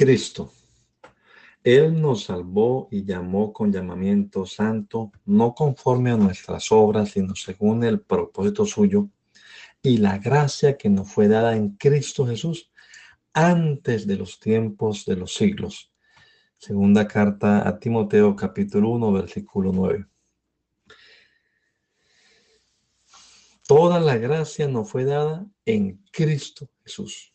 [0.00, 0.50] Cristo.
[1.62, 7.84] Él nos salvó y llamó con llamamiento santo, no conforme a nuestras obras, sino según
[7.84, 9.10] el propósito suyo
[9.82, 12.70] y la gracia que nos fue dada en Cristo Jesús
[13.34, 15.92] antes de los tiempos de los siglos.
[16.56, 20.06] Segunda carta a Timoteo capítulo 1 versículo 9.
[23.68, 27.34] Toda la gracia nos fue dada en Cristo Jesús.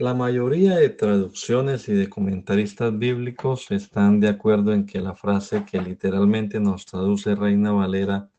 [0.00, 5.64] La mayoría de traducciones y de comentaristas bíblicos están de acuerdo en que la frase
[5.64, 8.30] que literalmente nos traduce Reina Valera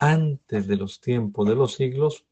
[0.00, 2.26] antes de los tiempos de los siglos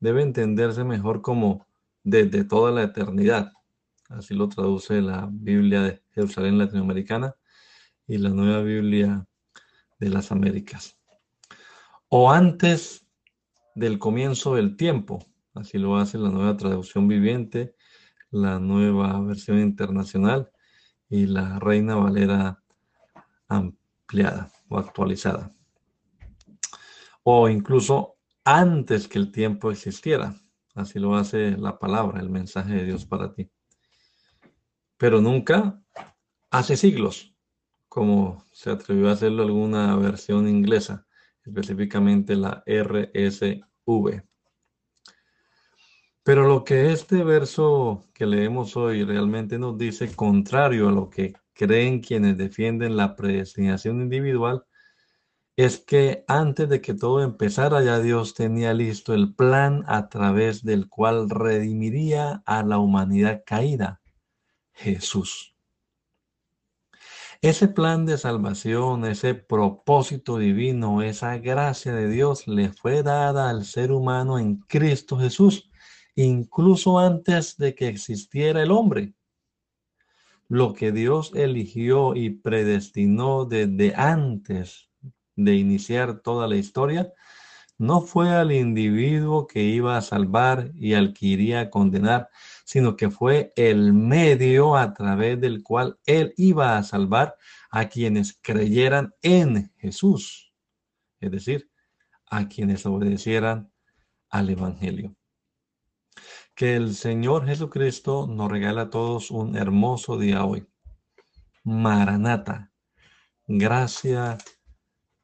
[0.00, 1.66] debe entenderse mejor como
[2.02, 3.52] desde toda la eternidad.
[4.08, 7.36] Así lo traduce la Biblia de Jerusalén latinoamericana
[8.06, 9.26] y la nueva Biblia
[9.98, 10.96] de las Américas.
[12.08, 13.04] O antes
[13.74, 15.18] del comienzo del tiempo,
[15.58, 17.74] Así lo hace la nueva traducción viviente,
[18.30, 20.50] la nueva versión internacional
[21.08, 22.62] y la Reina Valera
[23.48, 25.52] ampliada o actualizada.
[27.24, 30.34] O incluso antes que el tiempo existiera.
[30.74, 33.50] Así lo hace la palabra, el mensaje de Dios para ti.
[34.96, 35.82] Pero nunca
[36.50, 37.34] hace siglos,
[37.88, 41.06] como se atrevió a hacerlo alguna versión inglesa,
[41.44, 44.27] específicamente la RSV.
[46.28, 51.32] Pero lo que este verso que leemos hoy realmente nos dice, contrario a lo que
[51.54, 54.66] creen quienes defienden la predestinación individual,
[55.56, 60.62] es que antes de que todo empezara ya Dios tenía listo el plan a través
[60.62, 64.02] del cual redimiría a la humanidad caída,
[64.74, 65.56] Jesús.
[67.40, 73.64] Ese plan de salvación, ese propósito divino, esa gracia de Dios le fue dada al
[73.64, 75.67] ser humano en Cristo Jesús
[76.24, 79.14] incluso antes de que existiera el hombre.
[80.48, 84.88] Lo que Dios eligió y predestinó desde antes
[85.36, 87.12] de iniciar toda la historia,
[87.76, 92.28] no fue al individuo que iba a salvar y al que iría a condenar,
[92.64, 97.36] sino que fue el medio a través del cual Él iba a salvar
[97.70, 100.52] a quienes creyeran en Jesús,
[101.20, 101.70] es decir,
[102.26, 103.70] a quienes obedecieran
[104.30, 105.17] al Evangelio.
[106.58, 110.66] Que el Señor Jesucristo nos regala a todos un hermoso día hoy.
[111.62, 112.72] Maranata,
[113.46, 114.36] gracia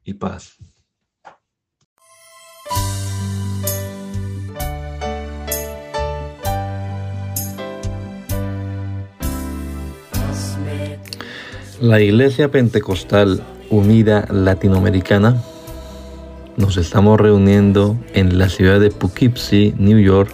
[0.01, 0.55] y paz.
[11.81, 15.43] La Iglesia Pentecostal Unida Latinoamericana
[16.55, 20.33] nos estamos reuniendo en la ciudad de Poughkeepsie, New York,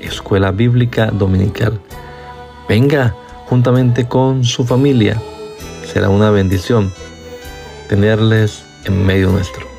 [0.00, 1.80] Escuela Bíblica Dominical.
[2.68, 3.14] Venga
[3.46, 5.20] juntamente con su familia.
[5.84, 6.92] Será una bendición
[7.88, 9.75] tenerles en medio nuestro.